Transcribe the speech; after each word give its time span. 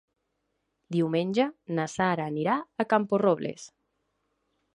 Diumenge 0.95 1.45
na 1.81 1.85
Sara 1.97 2.27
anirà 2.33 2.57
a 2.57 2.87
Camporrobles. 2.95 3.69